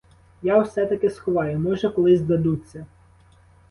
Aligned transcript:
Я 0.41 0.61
все-таки 0.63 1.09
сховаю, 1.09 1.59
може, 1.59 1.89
колись 1.89 2.19
здадуться. 2.19 2.85